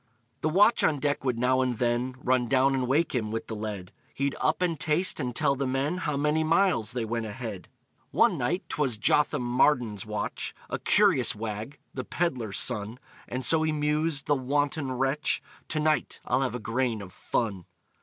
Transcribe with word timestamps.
The 0.41 0.49
watch 0.49 0.83
on 0.83 0.97
deck 0.97 1.23
would 1.23 1.37
now 1.37 1.61
and 1.61 1.77
then 1.77 2.15
Run 2.23 2.47
down 2.47 2.73
and 2.73 2.87
wake 2.87 3.13
him, 3.13 3.29
with 3.29 3.45
the 3.45 3.55
lead; 3.55 3.91
He'd 4.15 4.33
up, 4.41 4.63
and 4.63 4.79
taste, 4.79 5.19
and 5.19 5.35
tell 5.35 5.55
the 5.55 5.67
men 5.67 5.97
How 5.99 6.17
many 6.17 6.43
miles 6.43 6.93
they 6.93 7.05
went 7.05 7.27
ahead. 7.27 7.67
One 8.09 8.35
night, 8.35 8.63
'twas 8.67 8.97
Jotham 8.97 9.43
Marden's 9.43 10.03
watch, 10.03 10.55
A 10.71 10.79
curious 10.79 11.35
wag 11.35 11.77
the 11.93 12.03
peddler's 12.03 12.57
son 12.57 12.97
And 13.27 13.45
so 13.45 13.61
he 13.61 13.71
mused 13.71 14.25
(the 14.25 14.33
wanton 14.33 14.91
wretch), 14.91 15.39
"To 15.67 15.79
night 15.79 16.19
I'll 16.25 16.41
have 16.41 16.55
a 16.55 16.59
grain 16.59 17.03
of 17.03 17.13
fun. 17.13 17.65